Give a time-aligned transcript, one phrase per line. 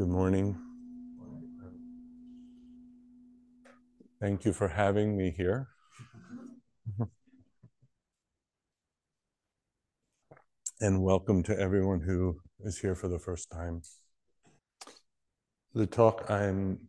[0.00, 0.56] Good morning.
[4.18, 5.68] Thank you for having me here.
[10.80, 13.82] and welcome to everyone who is here for the first time.
[15.74, 16.88] The talk I'm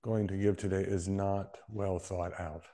[0.00, 2.64] going to give today is not well thought out.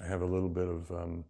[0.00, 1.24] I have a little bit of um,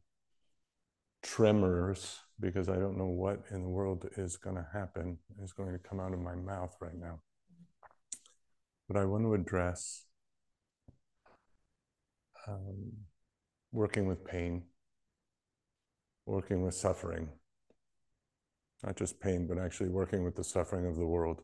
[1.25, 5.73] tremors because I don't know what in the world is going to happen, is going
[5.73, 7.21] to come out of my mouth right now.
[8.87, 10.05] But I want to address
[12.47, 12.93] um,
[13.73, 14.65] working with pain,
[16.27, 17.31] working with suffering.
[18.85, 21.41] Not just pain, but actually working with the suffering of the world.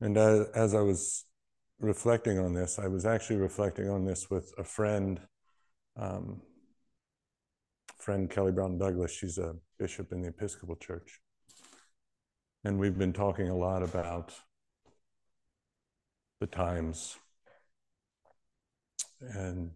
[0.00, 1.26] And as, as I was
[1.78, 5.20] reflecting on this, I was actually reflecting on this with a friend
[6.00, 6.40] um,
[7.98, 9.12] friend Kelly Brown Douglas.
[9.12, 11.20] She's a bishop in the Episcopal Church.
[12.64, 14.32] And we've been talking a lot about
[16.40, 17.16] the times
[19.20, 19.70] and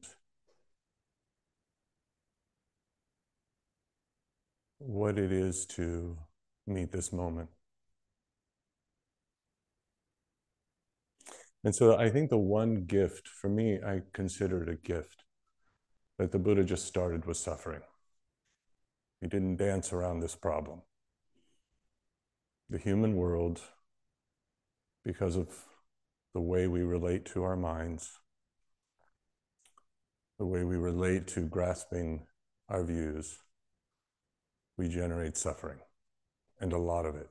[4.78, 6.16] what it is to
[6.66, 7.50] meet this moment.
[11.62, 15.23] And so I think the one gift, for me, I consider it a gift
[16.24, 17.82] that the Buddha just started with suffering.
[19.20, 20.80] He didn't dance around this problem.
[22.70, 23.60] The human world,
[25.04, 25.50] because of
[26.32, 28.20] the way we relate to our minds,
[30.38, 32.26] the way we relate to grasping
[32.70, 33.40] our views,
[34.78, 35.80] we generate suffering,
[36.58, 37.28] and a lot of it.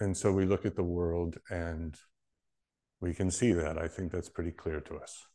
[0.00, 1.98] And so we look at the world and
[3.00, 3.78] we can see that.
[3.78, 5.26] I think that's pretty clear to us.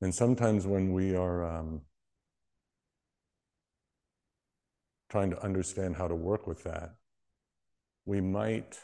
[0.00, 1.82] And sometimes when we are um,
[5.08, 6.94] trying to understand how to work with that,
[8.04, 8.78] we might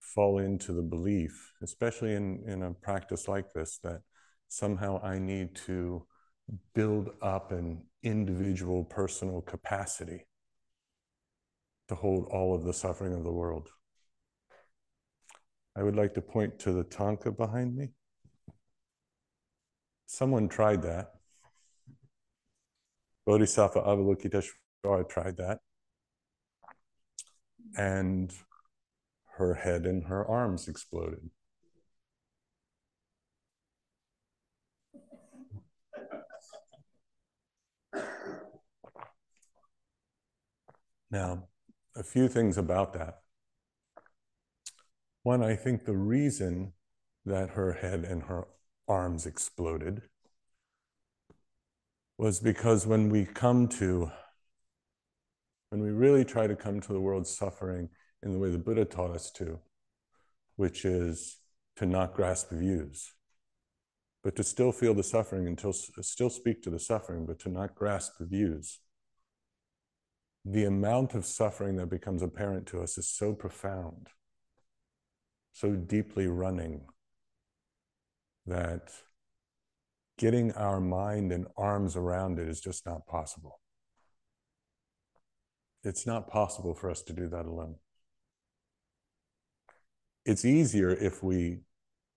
[0.00, 4.02] fall into the belief, especially in, in a practice like this, that
[4.48, 6.06] somehow I need to
[6.74, 10.27] build up an individual personal capacity
[11.88, 13.68] to hold all of the suffering of the world.
[15.76, 17.90] I would like to point to the thangka behind me.
[20.06, 21.12] Someone tried that.
[23.26, 25.60] Bodhisattva Avalokiteshvara tried that.
[27.76, 28.32] And
[29.36, 31.30] her head and her arms exploded.
[41.10, 41.48] Now,
[41.98, 43.18] a few things about that.
[45.24, 46.72] One, I think the reason
[47.26, 48.46] that her head and her
[48.86, 50.02] arms exploded
[52.16, 54.10] was because when we come to,
[55.70, 57.88] when we really try to come to the world's suffering
[58.22, 59.58] in the way the Buddha taught us to,
[60.56, 61.38] which is
[61.76, 63.12] to not grasp views,
[64.22, 67.74] but to still feel the suffering until still speak to the suffering, but to not
[67.74, 68.78] grasp the views.
[70.50, 74.08] The amount of suffering that becomes apparent to us is so profound,
[75.52, 76.86] so deeply running
[78.46, 78.90] that
[80.16, 83.60] getting our mind and arms around it is just not possible.
[85.84, 87.74] It's not possible for us to do that alone.
[90.24, 91.58] It's easier if we,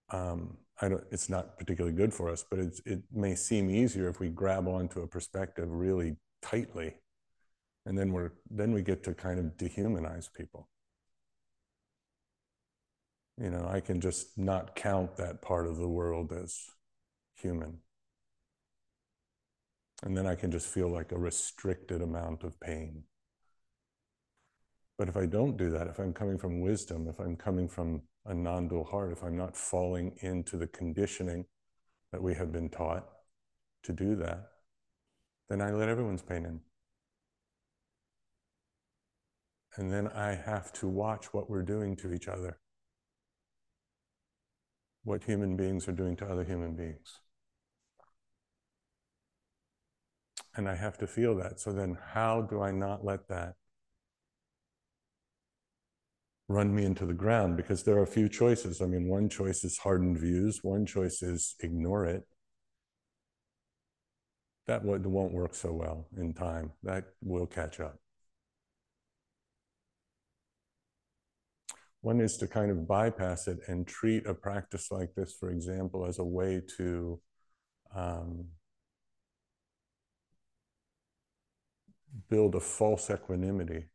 [0.10, 4.22] um, I don't, it's not particularly good for us, but it may seem easier if
[4.22, 6.96] we grab onto a perspective really tightly.
[7.86, 10.70] And then we're, then we get to kind of dehumanize people
[13.42, 16.60] you know, I can just not count that part of the world as
[17.34, 17.80] human.
[20.04, 23.04] And then I can just feel like a restricted amount of pain.
[24.98, 28.04] But if I don't do that, if I'm coming from wisdom, if I'm coming from
[28.26, 31.46] a non dual heart, if I'm not falling into the conditioning
[32.12, 33.08] that we have been taught
[33.84, 34.50] to do that,
[35.50, 36.60] then I let everyone's pain in.
[39.78, 42.58] And then I have to watch what we're doing to each other
[45.04, 47.20] what human beings are doing to other human beings.
[50.56, 51.60] And I have to feel that.
[51.60, 53.56] So then, how do I not let that
[56.50, 57.56] run me into the ground?
[57.56, 58.82] Because there are a few choices.
[58.82, 62.24] I mean, one choice is hardened views, one choice is ignore it.
[64.68, 66.74] That won't work so well in time.
[66.84, 67.98] That will catch up.
[72.02, 76.06] One is to kind of bypass it and treat a practice like this, for example,
[76.06, 77.20] as a way to
[77.96, 78.46] um,
[82.30, 83.86] build a false equanimity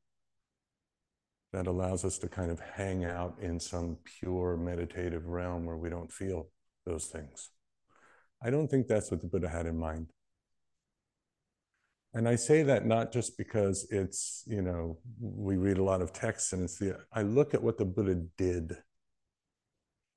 [1.53, 5.89] that allows us to kind of hang out in some pure meditative realm where we
[5.89, 6.49] don't feel
[6.85, 7.51] those things.
[8.43, 10.13] I don't think that's what the Buddha had in mind.
[12.17, 16.15] And I say that not just because it's, you know, we read a lot of
[16.15, 18.75] texts and it's the, I look at what the Buddha did,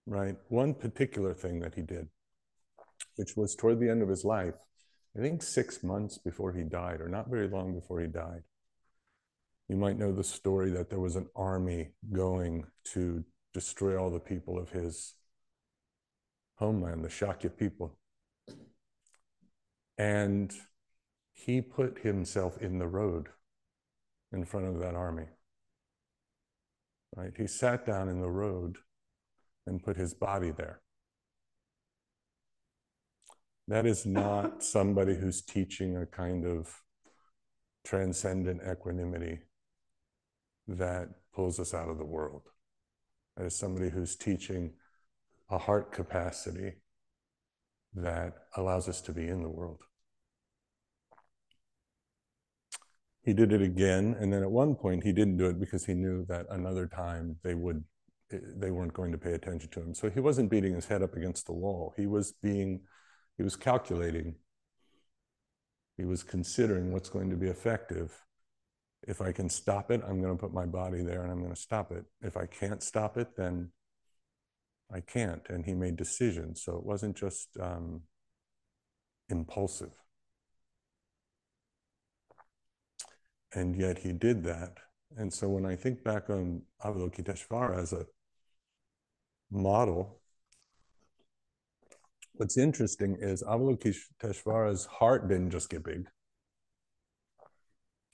[0.06, 0.38] right?
[0.48, 2.08] One particular thing that he did,
[3.18, 4.56] which was toward the end of his life,
[5.18, 8.44] I think six months before he died, or not very long before he died.
[9.68, 12.64] You might know the story that there was an army going
[12.94, 15.16] to destroy all the people of his
[16.56, 17.98] homeland, the Shakya people.
[19.98, 20.54] And
[21.46, 23.30] he put himself in the road
[24.32, 25.28] in front of that army.
[27.16, 27.32] Right?
[27.36, 28.78] He sat down in the road
[29.66, 30.82] and put his body there.
[33.68, 36.82] That is not somebody who's teaching a kind of
[37.86, 39.40] transcendent equanimity
[40.68, 42.44] that pulls us out of the world.
[43.38, 44.74] That is somebody who's teaching
[45.50, 46.74] a heart capacity
[47.96, 49.84] that allows us to be in the world.
[53.24, 55.94] He did it again and then at one point he didn't do it because he
[55.94, 57.84] knew that another time they would
[58.32, 59.96] they weren't going to pay attention to him.
[59.96, 61.94] So he wasn't beating his head up against the wall.
[61.98, 62.82] He was being
[63.38, 64.36] he was calculating.
[65.98, 68.14] He was considering what's going to be effective.
[69.08, 71.56] If i can stop it i'm going to put my body there and i'm going
[71.56, 72.06] to stop it.
[72.22, 73.72] If i can't stop it then
[74.94, 75.42] i can't.
[75.50, 76.62] And he made decisions.
[76.64, 78.02] So it wasn't just um,
[79.30, 79.94] impulsive
[83.54, 84.78] And yet he did that.
[85.18, 88.06] And so when I think back on Avalokiteshvara as a
[89.52, 90.22] model,
[92.34, 96.08] what's interesting is Avalokiteshvara's heart didn't just get big.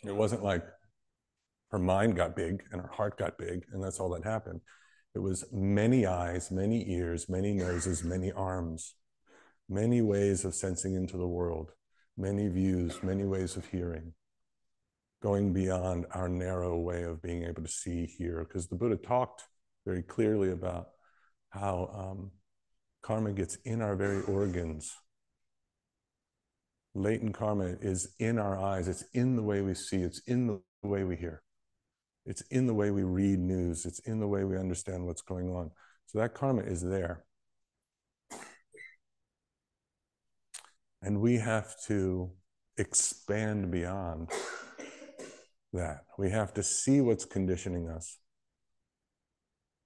[0.05, 0.63] It wasn't like
[1.71, 4.61] her mind got big and her heart got big, and that's all that happened.
[5.15, 8.95] It was many eyes, many ears, many noses, many arms,
[9.67, 11.71] many ways of sensing into the world,
[12.17, 14.13] many views, many ways of hearing
[15.25, 18.45] going beyond our narrow way of being able to see here.
[18.47, 19.41] Because the Buddha talked
[19.83, 20.89] very clearly about
[21.49, 22.31] how um,
[23.01, 24.93] karma gets in our very organs.
[26.93, 30.61] Latent karma is in our eyes, it's in the way we see, it's in the
[30.87, 31.41] way we hear,
[32.27, 35.49] it's in the way we read news, it's in the way we understand what's going
[35.49, 35.71] on.
[36.05, 37.25] So that karma is there.
[41.01, 42.29] And we have to
[42.77, 44.29] expand beyond
[45.75, 46.05] that.
[46.17, 48.17] We have to see what's conditioning us.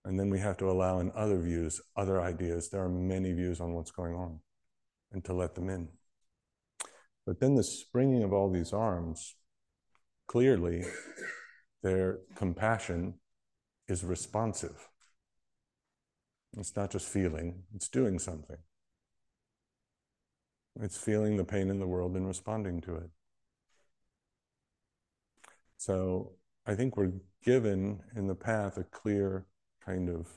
[0.05, 2.69] And then we have to allow in other views, other ideas.
[2.69, 4.39] There are many views on what's going on,
[5.11, 5.89] and to let them in.
[7.25, 9.35] But then the springing of all these arms,
[10.27, 10.85] clearly,
[11.83, 13.15] their compassion
[13.87, 14.87] is responsive.
[16.57, 18.57] It's not just feeling, it's doing something.
[20.81, 23.09] It's feeling the pain in the world and responding to it.
[25.79, 26.33] So
[26.67, 29.45] I think we're given in the path a clear
[29.85, 30.27] kind of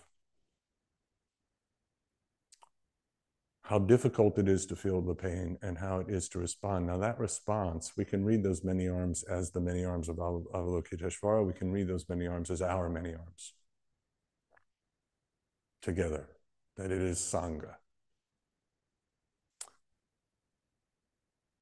[3.63, 6.87] how difficult it is to feel the pain and how it is to respond.
[6.87, 11.45] Now, that response, we can read those many arms as the many arms of Avalokiteshvara.
[11.45, 13.55] We can read those many arms as our many arms
[15.81, 16.29] together,
[16.77, 17.75] that it is Sangha.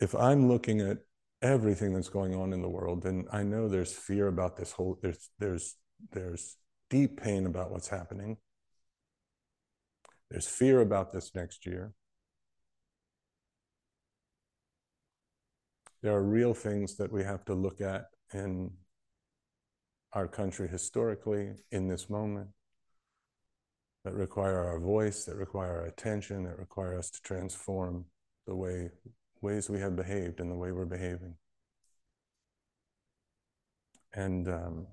[0.00, 0.98] If I'm looking at
[1.42, 3.04] everything that's going on in the world.
[3.04, 5.76] And I know there's fear about this whole there's there's
[6.12, 6.56] there's
[6.88, 8.36] deep pain about what's happening.
[10.30, 11.92] There's fear about this next year.
[16.02, 18.70] There are real things that we have to look at in
[20.12, 22.48] our country historically in this moment
[24.04, 28.06] that require our voice, that require our attention, that require us to transform
[28.46, 28.90] the way
[29.40, 31.34] ways we have behaved and the way we're behaving.
[34.12, 34.86] And um,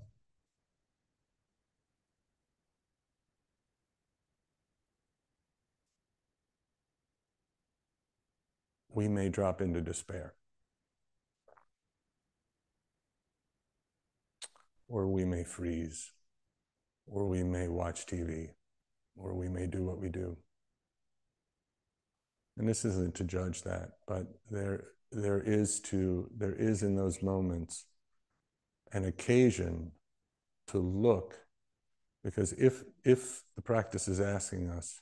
[8.90, 10.34] we may drop into despair.
[14.88, 16.12] Or we may freeze,
[17.06, 18.50] or we may watch TV,
[19.16, 20.38] or we may do what we do
[22.58, 27.22] and this isn't to judge that, but there there is to there is in those
[27.22, 27.86] moments
[28.92, 29.92] an occasion
[30.68, 31.34] to look
[32.24, 35.00] Because if, if the practice is asking us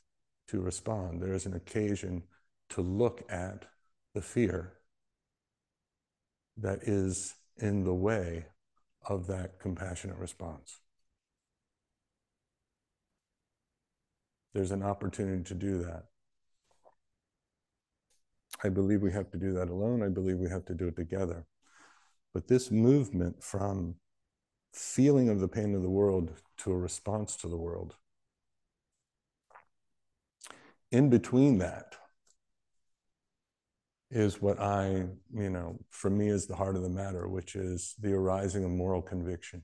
[0.49, 2.23] to respond, there is an occasion
[2.71, 3.65] to look at
[4.15, 4.75] the fear
[6.59, 8.47] that is in the way
[9.09, 10.81] of that compassionate response.
[14.55, 16.05] There's an opportunity to do that.
[18.65, 20.03] I believe we have to do that alone.
[20.03, 21.47] I believe we have to do it together.
[22.33, 23.97] But this movement from
[24.73, 27.97] feeling of the pain of the world to a response to the world,
[30.91, 31.97] in between that
[34.11, 37.95] is what I, you know, for me is the heart of the matter, which is
[38.01, 39.63] the arising of moral conviction.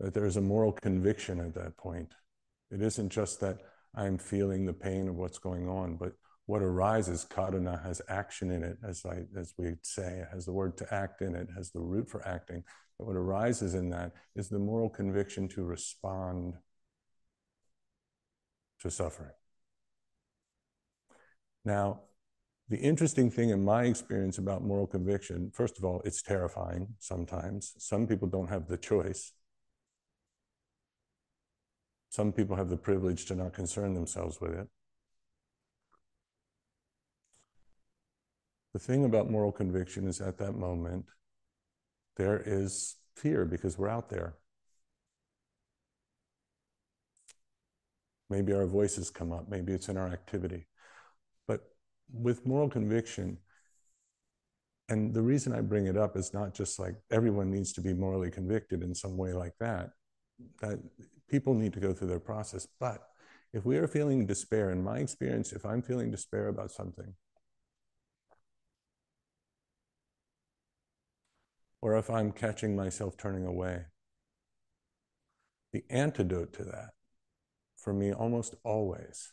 [0.00, 2.12] That there is a moral conviction at that point.
[2.70, 3.58] It isn't just that
[3.94, 6.12] I'm feeling the pain of what's going on, but
[6.46, 10.76] what arises, karuna has action in it, as I as we say, has the word
[10.78, 12.62] to act in it, has the root for acting.
[12.98, 16.54] But what arises in that is the moral conviction to respond
[18.80, 19.32] to suffering.
[21.64, 22.02] Now,
[22.68, 27.74] the interesting thing in my experience about moral conviction, first of all, it's terrifying sometimes.
[27.78, 29.32] Some people don't have the choice.
[32.10, 34.68] Some people have the privilege to not concern themselves with it.
[38.76, 41.06] The thing about moral conviction is at that moment,
[42.18, 44.36] there is fear because we're out there.
[48.28, 50.66] Maybe our voices come up, maybe it's in our activity.
[51.48, 51.62] But
[52.12, 53.38] with moral conviction,
[54.90, 57.94] and the reason I bring it up is not just like everyone needs to be
[57.94, 59.92] morally convicted in some way like that,
[60.60, 60.78] that
[61.30, 62.68] people need to go through their process.
[62.78, 63.00] But
[63.54, 67.14] if we are feeling despair, in my experience, if I'm feeling despair about something,
[71.86, 73.84] or if I'm catching myself turning away.
[75.72, 76.94] The antidote to that,
[77.76, 79.32] for me, almost always,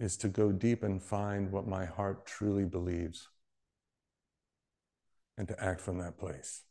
[0.00, 3.28] is to go deep and find what my heart truly believes
[5.38, 6.64] and to act from that place.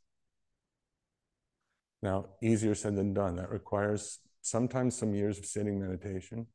[2.03, 3.37] Now, easier said than done.
[3.37, 6.47] That requires sometimes some years of sitting meditation,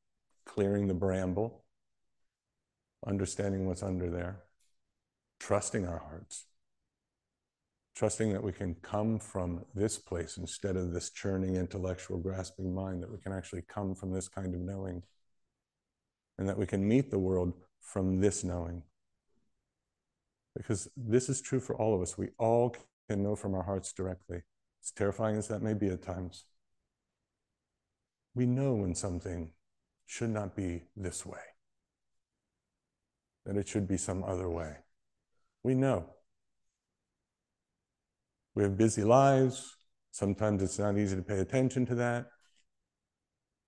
[0.45, 1.65] clearing the bramble,
[3.07, 4.43] understanding what's under there,
[5.41, 6.45] trusting our hearts
[7.97, 13.03] trusting that we can come from this place instead of this churning intellectual grasping mind,
[13.03, 15.03] that we can actually come from this kind of knowing,
[16.37, 18.83] and that we can meet the world from this knowing.
[20.55, 22.19] Because this is true for all of us.
[22.19, 22.77] We all
[23.09, 24.43] can know from our hearts directly,
[24.85, 26.45] as terrifying as that may be at times.
[28.35, 29.53] We know when something
[30.05, 31.41] should not be this way,
[33.47, 34.77] that it should be some other way.
[35.63, 36.11] We know.
[38.57, 39.77] We have busy lives.
[40.13, 42.27] Sometimes it's not easy to pay attention to that.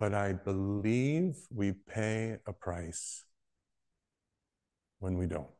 [0.00, 3.24] But I believe we pay a price
[4.98, 5.50] when we don't.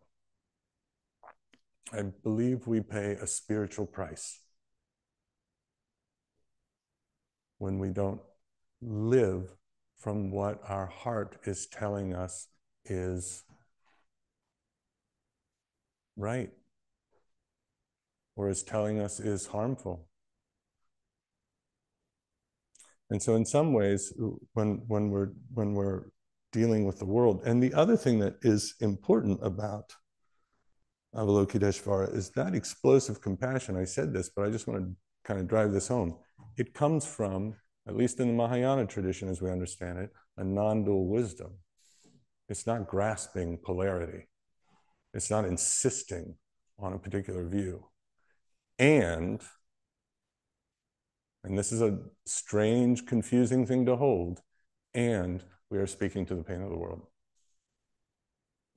[1.92, 4.40] I believe we pay a spiritual price
[7.58, 8.20] when we don't
[8.80, 9.52] live
[9.98, 12.46] from what our heart is telling us
[12.86, 13.42] is
[16.16, 16.50] right
[18.38, 20.06] or is telling us is harmful.
[23.10, 24.12] And so in some ways,
[24.52, 26.04] when, when, we're, when we're
[26.52, 29.92] dealing with the world, and the other thing that is important about
[31.16, 33.76] Avalokiteshvara is that explosive compassion.
[33.76, 36.16] I said this, but I just want to kind of drive this home.
[36.56, 37.56] It comes from,
[37.88, 41.54] at least in the Mahayana tradition as we understand it, a non dual wisdom.
[42.48, 44.28] It's not grasping polarity,
[45.12, 46.36] it's not insisting
[46.78, 47.84] on a particular view
[48.78, 49.42] and
[51.44, 54.40] and this is a strange, confusing thing to hold,
[54.92, 57.06] and we are speaking to the pain of the world.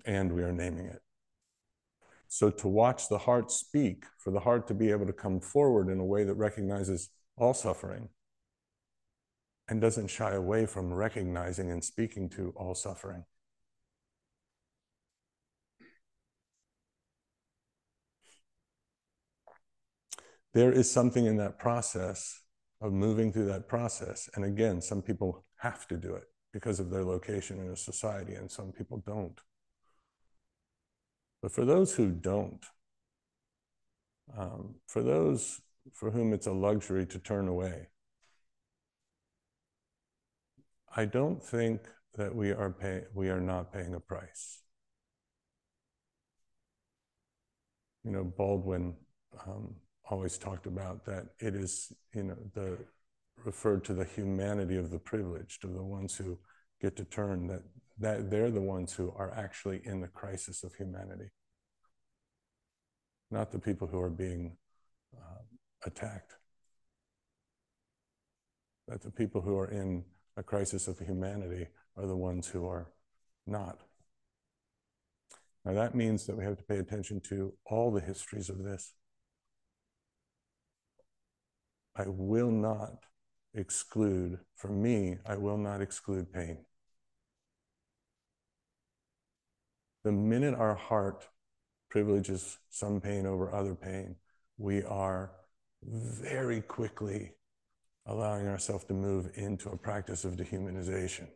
[0.06, 1.02] And we are naming it.
[2.28, 5.90] So to watch the heart speak, for the heart to be able to come forward
[5.90, 8.10] in a way that recognizes all suffering
[9.68, 13.26] and doesn't shy away from recognizing and speaking to all suffering.
[20.54, 22.42] There is something in that process
[22.82, 24.30] of moving through that process.
[24.36, 28.34] And again, some people have to do it because of their location in a society,
[28.34, 29.40] and some people don't.
[31.42, 32.66] But for those who don't,
[34.38, 35.62] um, for those
[35.94, 37.88] for whom it's a luxury to turn away,
[40.96, 41.82] I don't think
[42.16, 44.62] that we are pay, we are not paying a price.
[48.04, 48.96] You know, Baldwin
[49.48, 49.76] um,
[50.10, 52.78] always talked about that it is, you know, the,
[53.44, 56.38] referred to the humanity of the privileged, of the ones who
[56.82, 57.62] get to turn, that,
[58.00, 61.30] that they're the ones who are actually in the crisis of humanity,
[63.30, 64.58] not the people who are being
[65.16, 65.42] uh,
[65.86, 66.34] attacked.
[68.88, 70.04] That the people who are in
[70.36, 72.90] a crisis of humanity are the ones who are
[73.48, 73.80] not.
[75.64, 78.94] Now, that means that we have to pay attention to all the histories of this.
[81.96, 83.06] I will not
[83.54, 86.66] exclude, for me, I will not exclude pain.
[90.04, 91.28] The minute our heart
[91.90, 94.16] privileges some pain over other pain,
[94.58, 95.32] we are
[95.84, 97.34] very quickly
[98.06, 101.28] allowing ourselves to move into a practice of dehumanization.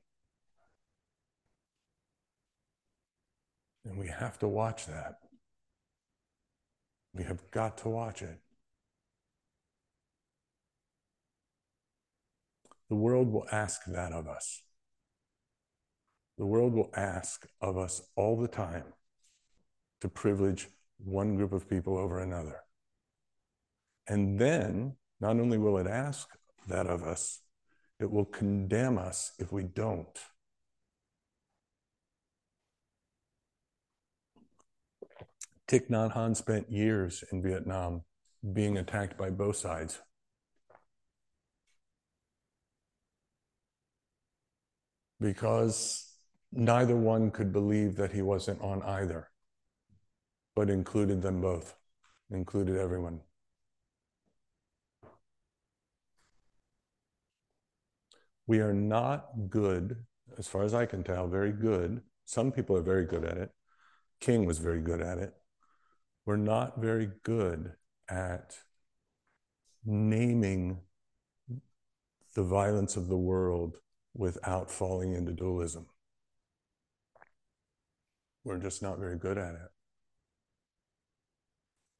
[3.83, 5.19] And we have to watch that.
[7.13, 8.39] We have got to watch it.
[12.89, 14.61] The world will ask that of us.
[16.37, 18.85] The world will ask of us all the time
[20.01, 22.61] to privilege one group of people over another.
[24.07, 26.27] And then, not only will it ask
[26.67, 27.41] that of us,
[27.99, 30.19] it will condemn us if we don't.
[35.67, 38.03] Thich Nhat Hanh spent years in Vietnam
[38.53, 39.99] being attacked by both sides.
[45.19, 46.11] Because
[46.51, 49.29] neither one could believe that he wasn't on either,
[50.55, 51.75] but included them both,
[52.29, 53.21] included everyone.
[58.47, 60.05] We are not good,
[60.37, 62.01] as far as I can tell, very good.
[62.25, 63.51] Some people are very good at it.
[64.19, 65.33] King was very good at it
[66.25, 67.73] we're not very good
[68.09, 68.57] at
[69.85, 70.79] naming
[72.33, 73.77] the violence of the world
[74.15, 75.85] without falling into dualism.
[78.43, 79.71] We're just not very good at it.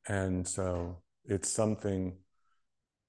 [0.08, 2.17] And so it's something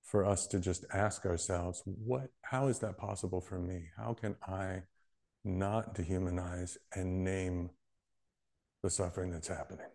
[0.03, 3.89] for us to just ask ourselves, what how is that possible for me?
[3.97, 4.83] How can I
[5.45, 7.71] not dehumanize and name
[8.83, 9.87] the suffering that's happening?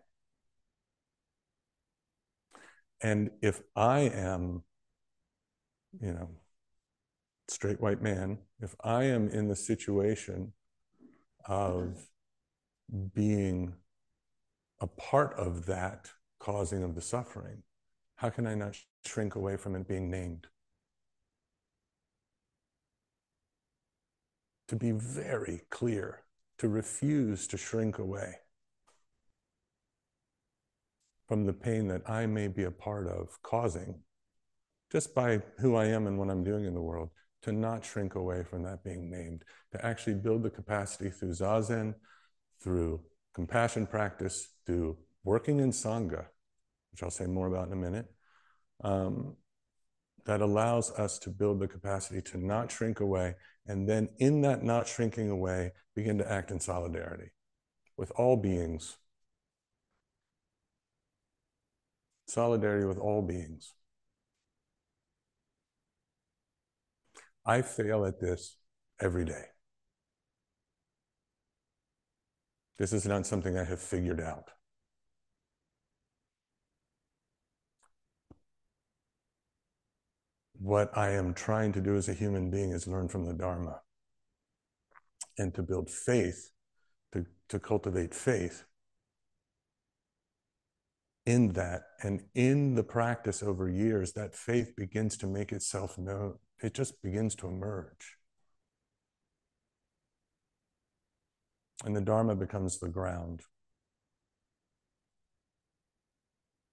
[3.02, 4.62] And if I am,
[6.00, 6.28] you know,
[7.48, 10.52] straight white man, if I am in the situation
[11.46, 12.08] of
[13.14, 13.74] being
[14.80, 17.62] a part of that causing of the suffering,
[18.16, 20.46] how can I not shrink away from it being named?
[24.68, 26.20] To be very clear,
[26.58, 28.34] to refuse to shrink away
[31.28, 34.00] from the pain that I may be a part of causing,
[34.90, 37.10] just by who I am and what I'm doing in the world,
[37.42, 41.94] to not shrink away from that being named, to actually build the capacity through Zazen,
[42.62, 43.00] through
[43.34, 46.26] compassion practice, through working in Sangha,
[46.92, 48.06] which I'll say more about in a minute,
[48.84, 49.36] um,
[50.24, 53.34] that allows us to build the capacity to not shrink away,
[53.66, 57.30] and then in that not shrinking away, begin to act in solidarity
[57.96, 58.96] with all beings
[62.32, 63.74] solidarity with all beings.
[67.44, 68.56] I fail at this
[69.00, 69.44] every day.
[72.78, 74.50] This is not something I have figured out.
[80.58, 83.80] What I am trying to do as a human being is learn from the Dharma
[85.36, 86.50] and to build faith,
[87.12, 88.64] to, to cultivate faith
[91.26, 96.38] in that and in the practice over years that faith begins to make itself known
[96.64, 98.16] it just begins to emerge.
[101.84, 103.42] And the dharma becomes the ground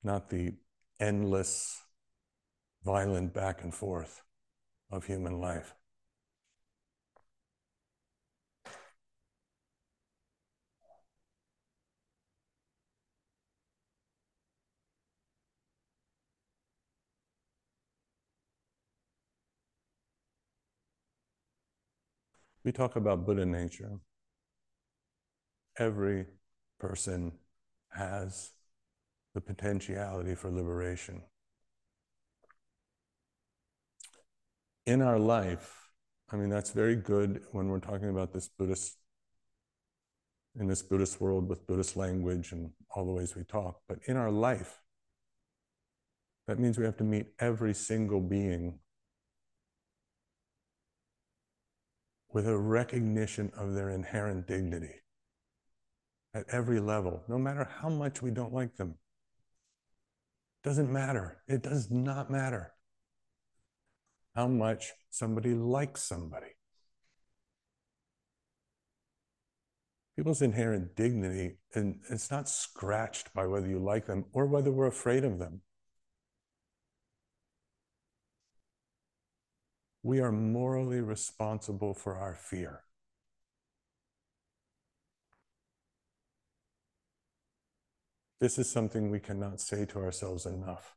[0.03, 0.53] not the
[0.99, 1.81] endless
[2.83, 4.21] violent back and forth
[4.91, 5.75] of human life
[22.69, 23.97] We talk about Buddha nature.
[25.79, 26.27] Every
[26.79, 27.31] person
[27.93, 28.51] has
[29.33, 31.23] the potentiality for liberation.
[34.85, 35.89] In our life,
[36.31, 38.99] I mean, that's very good when we're talking about this Buddhist,
[40.59, 43.81] in this Buddhist world with Buddhist language and all the ways we talk.
[43.87, 44.79] But in our life,
[46.45, 48.77] that means we have to meet every single being
[52.31, 54.95] with a recognition of their inherent dignity
[56.33, 58.95] at every level, no matter how much we don't like them.
[60.63, 61.41] Doesn't matter.
[61.47, 62.73] It does not matter
[64.35, 66.47] how much somebody likes somebody.
[70.15, 74.87] People's inherent dignity, and it's not scratched by whether you like them or whether we're
[74.87, 75.61] afraid of them.
[80.01, 82.83] We are morally responsible for our fear.
[88.39, 90.95] This is something we cannot say to ourselves enough.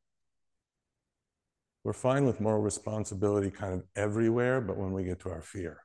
[1.82, 5.78] We're fine with moral responsibility kind of everywhere, but when we get to our fear,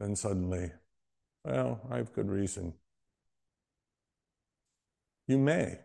[0.00, 0.72] then suddenly,
[1.44, 2.74] well, I have good reason.
[5.28, 5.78] You may,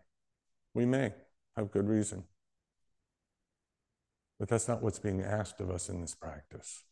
[0.74, 1.12] we may
[1.56, 2.24] have good reason.
[4.38, 6.84] But that's not what's being asked of us in this practice.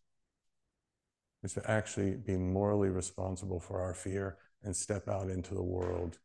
[1.43, 6.19] Is to actually be morally responsible for our fear and step out into the world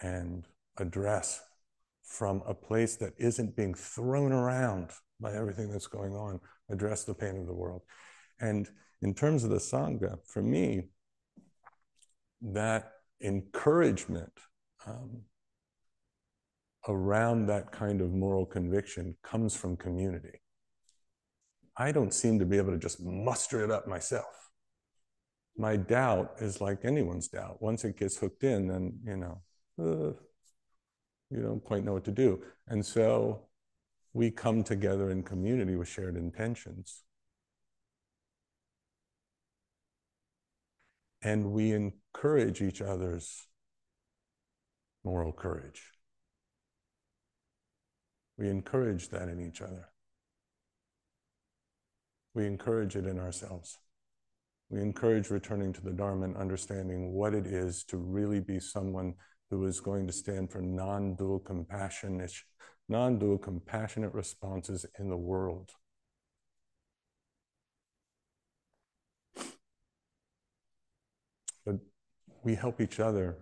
[0.00, 1.42] and address
[2.02, 7.14] from a place that isn't being thrown around by everything that's going on, address the
[7.14, 7.82] pain of the world.
[8.38, 8.68] And
[9.00, 10.88] in terms of the Sangha, for me,
[12.42, 14.32] that encouragement
[14.86, 15.22] um,
[16.88, 20.40] around that kind of moral conviction comes from community.
[21.76, 24.50] I don't seem to be able to just muster it up myself.
[25.56, 27.62] My doubt is like anyone's doubt.
[27.62, 29.40] Once it gets hooked in, then, you know,
[29.80, 30.12] uh,
[31.30, 32.42] you don't quite know what to do.
[32.68, 33.46] And so
[34.12, 37.02] we come together in community with shared intentions.
[41.22, 43.46] And we encourage each other's
[45.04, 45.93] moral courage.
[48.36, 49.88] We encourage that in each other.
[52.34, 53.78] We encourage it in ourselves.
[54.70, 59.14] We encourage returning to the Dharma and understanding what it is to really be someone
[59.50, 62.32] who is going to stand for non-dual compassionate,
[62.88, 65.70] non-dual compassionate responses in the world.
[71.64, 71.76] But
[72.42, 73.36] we help each other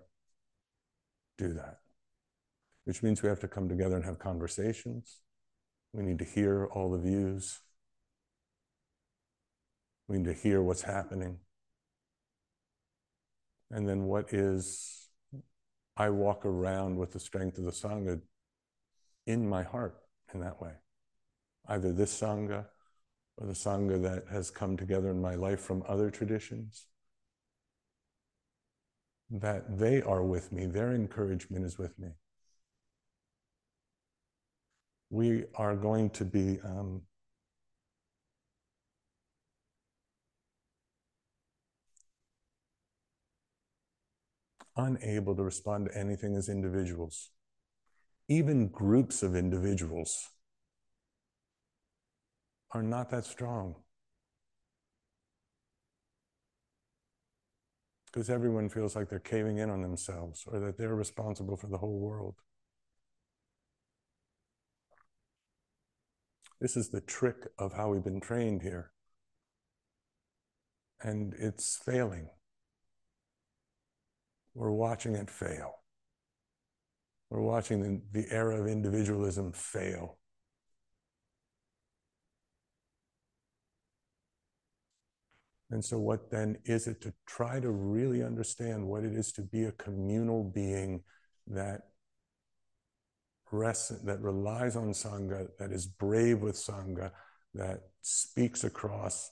[1.39, 1.79] do that,
[2.85, 5.21] which means we have to come together and have conversations.
[5.93, 7.61] We need to hear all the views.
[10.09, 11.39] We need to hear what's happening.
[13.71, 15.09] And then what is
[15.97, 18.21] I walk around with the strength of the Sangha
[19.27, 19.97] in my heart
[20.33, 20.73] in that way.
[21.69, 22.67] Either this Sangha
[23.37, 26.87] or the Sangha that has come together in my life from other traditions.
[29.31, 32.09] That they are with me, their encouragement is with me.
[35.13, 37.03] We are going to be um,
[44.75, 47.29] unable to respond to anything as individuals,
[48.29, 50.31] even groups of individuals
[52.71, 53.75] are not that strong.
[58.07, 61.77] Because everyone feels like they're caving in on themselves or that they're responsible for the
[61.77, 62.37] whole world.
[66.63, 68.93] This is the trick of how we've been trained here.
[71.01, 72.29] And it's failing.
[74.55, 75.81] We're watching it fail.
[77.31, 80.19] We're watching the, the era of individualism fail.
[85.69, 89.43] And so, what then is it to try to really understand what it is to
[89.43, 91.03] be a communal being
[91.49, 91.89] that
[93.53, 97.11] rests, that relies on Sangha, that is brave with Sangha,
[97.55, 99.31] that speaks across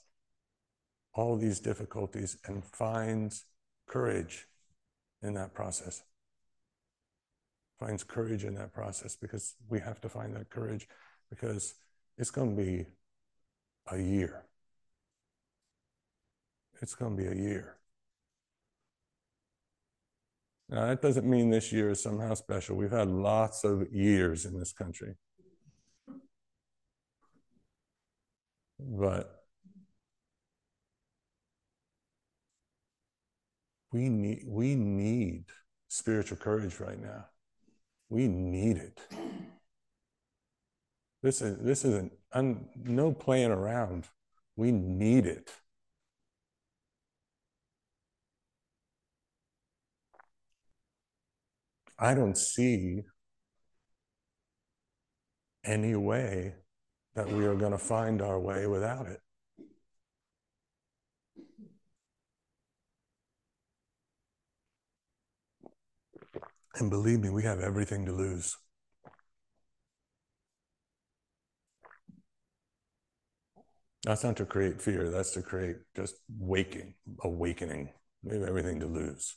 [1.13, 3.45] all these difficulties and finds
[3.87, 4.47] courage
[5.21, 6.03] in that process.
[7.79, 10.87] Finds courage in that process because we have to find that courage
[11.29, 11.73] because
[12.17, 12.85] it's going to be
[13.91, 14.45] a year.
[16.81, 17.80] It's going to be a year.
[20.71, 22.77] Now, that doesn't mean this year is somehow special.
[22.77, 25.15] We've had lots of years in this country.
[28.79, 29.43] But
[33.91, 35.45] we need we need
[35.89, 37.25] spiritual courage right now.
[38.09, 38.99] We need it.
[41.21, 44.07] This is this isn't un, no playing around.
[44.55, 45.51] We need it.
[52.01, 53.03] I don't see
[55.63, 56.55] any way
[57.13, 59.19] that we are going to find our way without it.
[66.75, 68.57] And believe me, we have everything to lose.
[74.03, 77.93] That's not to create fear, that's to create just waking, awakening.
[78.23, 79.35] We have everything to lose.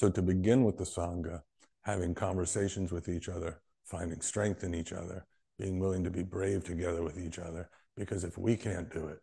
[0.00, 1.42] So, to begin with the Sangha,
[1.82, 5.26] having conversations with each other, finding strength in each other,
[5.58, 9.18] being willing to be brave together with each other, because if we can't do it,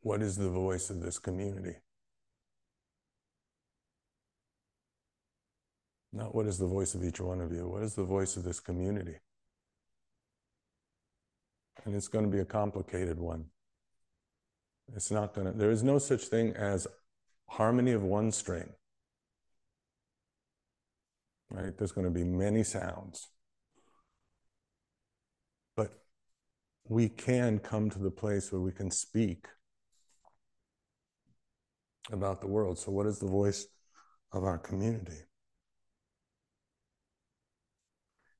[0.00, 1.76] What is the voice of this community?
[6.14, 8.44] Not what is the voice of each one of you, what is the voice of
[8.44, 9.18] this community?
[11.84, 13.46] And it's going to be a complicated one.
[14.94, 16.86] It's not going to, there is no such thing as
[17.48, 18.70] harmony of one string.
[21.50, 21.76] Right?
[21.76, 23.28] There's going to be many sounds.
[25.76, 25.92] But
[26.88, 29.46] we can come to the place where we can speak
[32.10, 32.78] about the world.
[32.78, 33.66] So, what is the voice
[34.32, 35.24] of our community?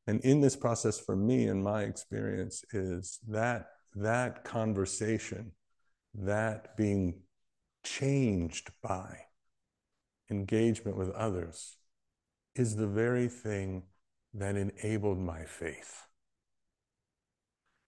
[0.07, 5.53] And in this process, for me, and my experience, is that that conversation,
[6.15, 7.21] that being
[7.85, 9.19] changed by
[10.31, 11.77] engagement with others,
[12.55, 13.85] is the very thing
[14.35, 16.07] that enabled my faith.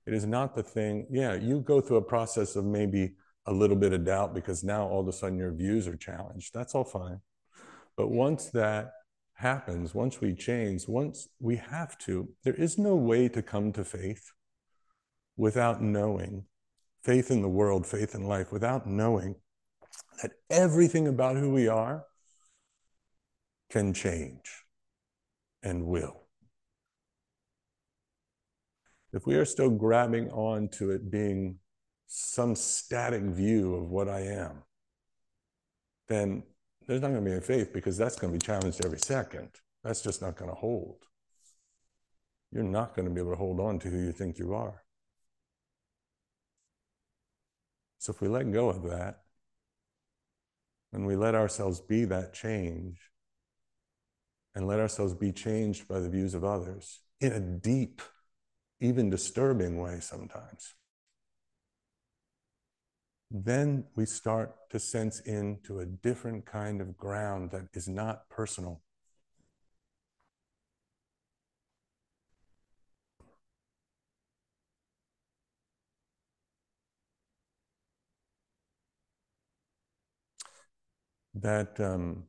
[0.07, 3.15] It is not the thing, yeah, you go through a process of maybe
[3.47, 6.53] a little bit of doubt because now all of a sudden your views are challenged.
[6.55, 7.21] That's all fine.
[7.97, 8.93] But once that
[9.35, 13.85] happens, once we change, once we have to, there is no way to come to
[13.85, 14.33] faith
[15.37, 16.45] without knowing
[17.03, 19.35] faith in the world, faith in life, without knowing
[20.23, 22.05] that everything about who we are
[23.71, 24.65] can change
[25.63, 26.23] and will.
[29.13, 31.59] If we are still grabbing on to it being
[32.07, 34.63] some static view of what I am,
[36.09, 36.43] then
[36.87, 39.49] there's not going to be any faith because that's going to be challenged every second.
[39.83, 41.05] That's just not going to hold.
[42.53, 44.83] You're not going to be able to hold on to who you think you are.
[47.99, 49.21] So if we let go of that
[50.93, 53.11] and we let ourselves be that change
[54.55, 58.03] and let ourselves be changed by the views of others in a deep,
[58.81, 60.75] even disturbing way sometimes
[63.37, 68.81] then we start to sense into a different kind of ground that is not personal.
[81.35, 82.27] That um,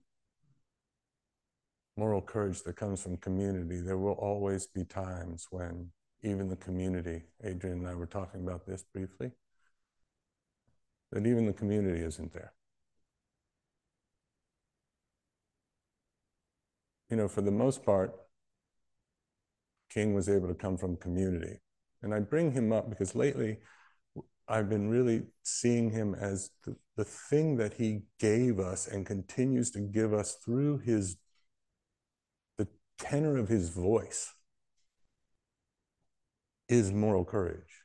[1.96, 5.92] moral courage that comes from community, there will always be times when
[6.24, 9.32] even the community, Adrian and I were talking about this briefly,
[11.16, 12.52] that even the community isn't there.
[17.10, 18.14] You know, for the most part,
[19.90, 21.62] King was able to come from community.
[22.04, 23.60] And I bring him up because lately
[24.50, 29.72] I've been really seeing him as the, the thing that he gave us and continues
[29.72, 31.16] to give us through his
[32.58, 32.68] the
[33.00, 34.34] tenor of his voice
[36.68, 37.85] is moral courage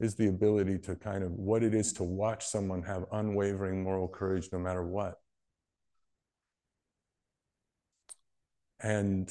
[0.00, 4.08] is the ability to kind of what it is to watch someone have unwavering moral
[4.08, 5.20] courage no matter what.
[8.80, 9.28] And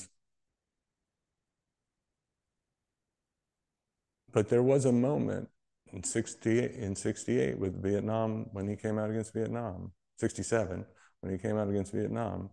[4.33, 5.47] but there was a moment
[5.93, 10.85] in 68 in 68 with Vietnam when he came out against Vietnam, 67
[11.21, 12.49] when he came out against Vietnam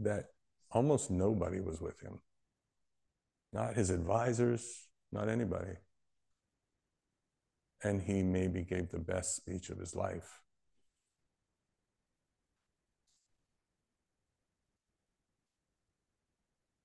[0.00, 0.26] that
[0.70, 2.20] almost nobody was with him.
[3.52, 5.74] Not his advisors, not anybody
[7.84, 10.40] and he maybe gave the best speech of his life.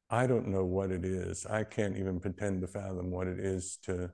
[0.09, 1.45] I don't know what it is.
[1.45, 4.11] I can't even pretend to fathom what it is to,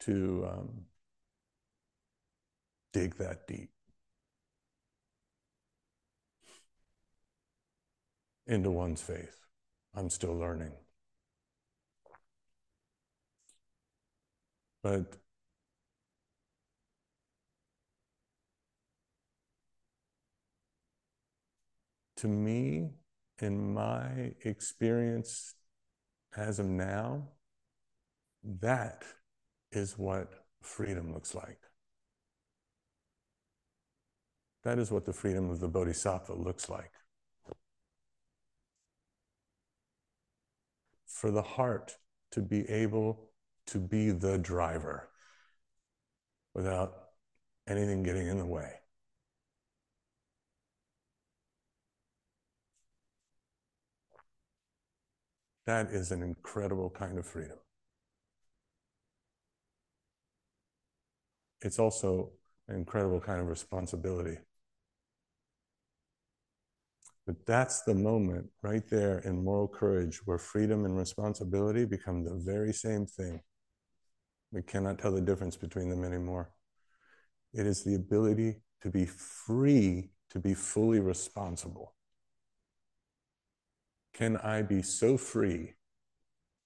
[0.00, 0.84] to um,
[2.92, 3.70] dig that deep
[8.46, 9.44] into one's faith.
[9.94, 10.72] I'm still learning.
[14.82, 15.16] But
[22.18, 22.90] to me,
[23.40, 25.54] in my experience
[26.36, 27.28] as of now,
[28.42, 29.04] that
[29.72, 30.28] is what
[30.60, 31.60] freedom looks like.
[34.64, 36.90] That is what the freedom of the Bodhisattva looks like.
[41.06, 41.96] For the heart
[42.32, 43.30] to be able
[43.66, 45.08] to be the driver
[46.54, 46.94] without
[47.68, 48.72] anything getting in the way.
[55.68, 57.58] That is an incredible kind of freedom.
[61.60, 62.30] It's also
[62.68, 64.38] an incredible kind of responsibility.
[67.26, 72.40] But that's the moment right there in moral courage where freedom and responsibility become the
[72.42, 73.42] very same thing.
[74.52, 76.50] We cannot tell the difference between them anymore.
[77.52, 81.92] It is the ability to be free to be fully responsible.
[84.14, 85.74] Can I be so free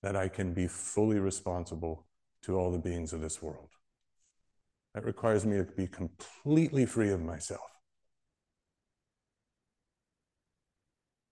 [0.02, 2.06] that I can be fully responsible
[2.42, 3.68] to all the beings of this world?
[4.94, 7.72] That requires me to be completely free of myself.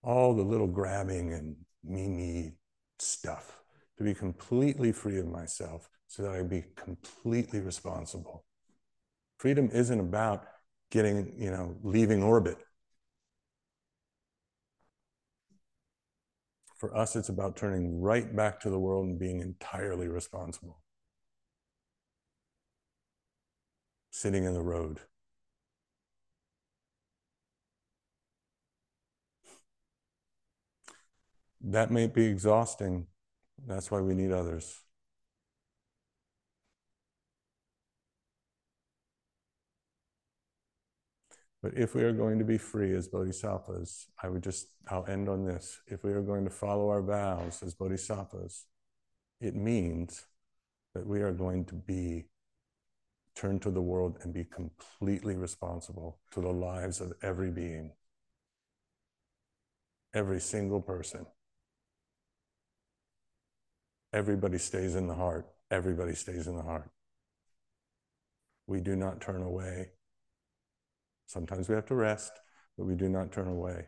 [0.03, 2.51] all the little grabbing and me me
[2.99, 3.59] stuff,
[3.97, 8.45] to be completely free of myself so that I be completely responsible.
[9.37, 10.45] Freedom isn't about
[10.91, 12.57] getting, you know, leaving orbit.
[16.81, 20.79] For us, it's about turning right back to the world and being entirely responsible.
[24.09, 24.99] Sitting in the road.
[31.61, 33.05] That may be exhausting.
[33.67, 34.81] That's why we need others.
[41.61, 45.29] But if we are going to be free as bodhisattvas, I would just, I'll end
[45.29, 45.79] on this.
[45.87, 48.65] If we are going to follow our vows as bodhisattvas,
[49.39, 50.25] it means
[50.95, 52.25] that we are going to be
[53.35, 57.91] turned to the world and be completely responsible to the lives of every being,
[60.13, 61.25] every single person.
[64.13, 65.47] Everybody stays in the heart.
[65.69, 66.89] Everybody stays in the heart.
[68.67, 69.91] We do not turn away.
[71.31, 72.33] Sometimes we have to rest,
[72.77, 73.87] but we do not turn away.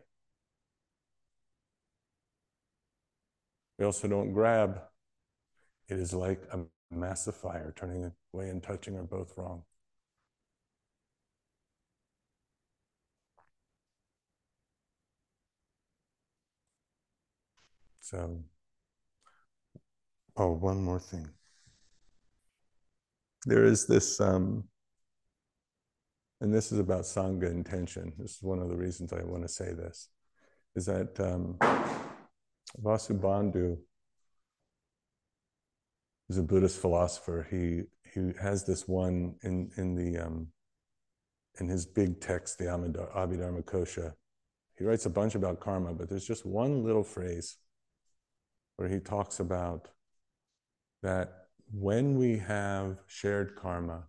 [3.78, 4.80] We also don't grab.
[5.88, 7.72] It is like a massive fire.
[7.76, 9.64] Turning away and touching are both wrong.
[18.00, 18.44] So
[20.36, 21.28] Oh, one more thing.
[23.46, 24.68] There is this, um,
[26.44, 28.12] and this is about Sangha intention.
[28.18, 30.10] This is one of the reasons I want to say this,
[30.76, 31.56] is that um,
[32.82, 33.78] Vasubandhu
[36.28, 37.46] is a Buddhist philosopher.
[37.50, 40.48] He he has this one in in the um,
[41.58, 44.12] in his big text, the Abhidharmakosha.
[44.76, 47.56] He writes a bunch about karma, but there's just one little phrase
[48.76, 49.88] where he talks about
[51.02, 54.08] that when we have shared karma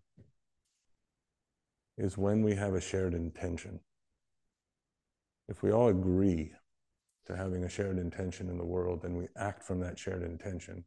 [1.98, 3.80] is when we have a shared intention.
[5.48, 6.52] If we all agree
[7.28, 10.84] to having a shared intention in the world and we act from that shared intention,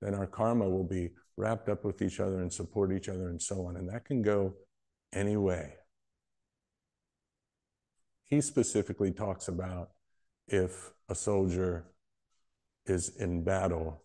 [0.00, 3.40] then our karma will be wrapped up with each other and support each other and
[3.40, 3.76] so on.
[3.76, 4.54] And that can go
[5.12, 5.74] any way.
[8.24, 9.90] He specifically talks about
[10.48, 11.86] if a soldier
[12.86, 14.02] is in battle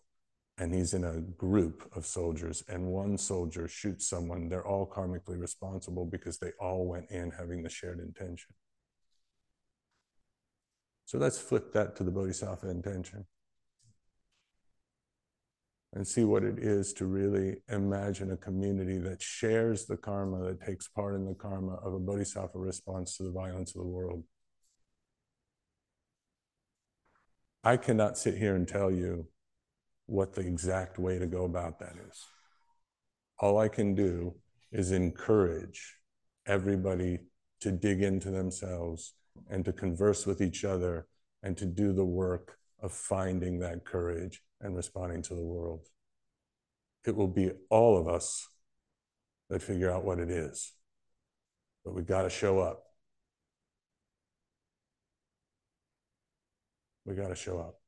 [0.58, 5.38] and he's in a group of soldiers and one soldier shoots someone, they're all karmically
[5.38, 8.54] responsible because they all went in having the shared intention.
[11.06, 13.24] So let's flip that to the bodhisattva intention
[15.94, 20.60] and see what it is to really imagine a community that shares the karma, that
[20.60, 24.24] takes part in the karma of a bodhisattva response to the violence of the world.
[27.64, 29.28] I cannot sit here and tell you
[30.08, 32.24] what the exact way to go about that is.
[33.38, 34.34] All I can do
[34.72, 35.96] is encourage
[36.46, 37.18] everybody
[37.60, 39.12] to dig into themselves
[39.50, 41.06] and to converse with each other
[41.42, 45.86] and to do the work of finding that courage and responding to the world.
[47.06, 48.48] It will be all of us
[49.50, 50.72] that figure out what it is,
[51.84, 52.82] but we got to show up.
[57.04, 57.78] We got to show up.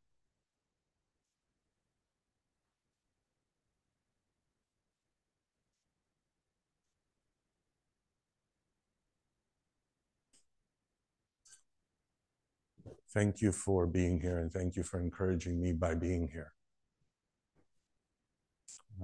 [13.13, 16.53] Thank you for being here and thank you for encouraging me by being here.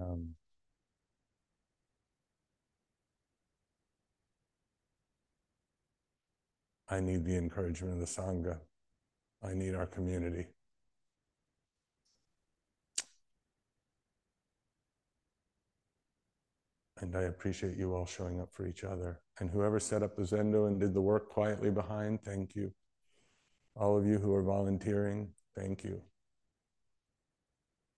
[0.00, 0.34] Um,
[6.88, 8.60] I need the encouragement of the Sangha.
[9.42, 10.46] I need our community.
[17.00, 19.20] And I appreciate you all showing up for each other.
[19.40, 22.72] And whoever set up the Zendo and did the work quietly behind, thank you.
[23.78, 26.00] All of you who are volunteering, thank you.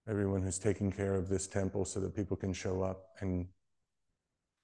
[0.09, 3.47] Everyone who's taking care of this temple so that people can show up and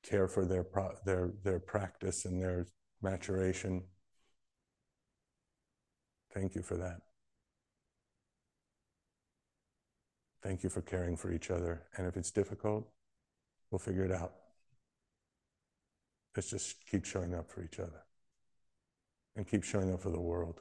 [0.03, 0.67] care for their,
[1.05, 2.67] their, their practice and their
[3.01, 3.85] maturation.
[6.33, 7.01] Thank you for that.
[10.43, 11.85] Thank you for caring for each other.
[11.97, 12.89] And if it's difficult,
[13.71, 14.33] we'll figure it out.
[16.37, 18.03] Let's just keep showing up for each other
[19.37, 20.61] and keep showing up for the world.